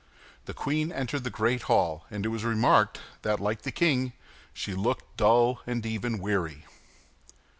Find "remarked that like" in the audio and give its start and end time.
2.43-3.61